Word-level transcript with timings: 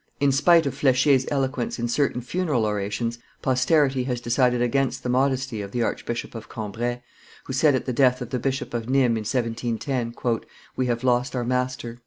In 0.19 0.31
spite 0.31 0.65
of 0.65 0.73
Flechier's 0.73 1.27
eloquence 1.29 1.77
in 1.77 1.87
certain 1.87 2.21
funeral 2.21 2.65
orations, 2.65 3.19
posterity 3.43 4.05
has 4.05 4.19
decided 4.19 4.59
against 4.59 5.03
the 5.03 5.09
modesty 5.09 5.61
of 5.61 5.71
the 5.73 5.83
Archbishop 5.83 6.33
of 6.33 6.49
Cambrai, 6.49 7.03
who 7.43 7.53
said 7.53 7.75
at 7.75 7.85
the 7.85 7.93
death 7.93 8.19
of 8.19 8.31
the 8.31 8.39
Bishop 8.39 8.73
of 8.73 8.89
Nimes, 8.89 9.05
in 9.05 9.25
1710, 9.43 10.15
"We 10.75 10.87
have 10.87 11.03
lost 11.03 11.35
our 11.35 11.45
master." 11.45 11.99